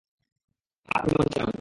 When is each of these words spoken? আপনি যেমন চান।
আপনি 0.89 1.09
যেমন 1.11 1.27
চান। 1.33 1.49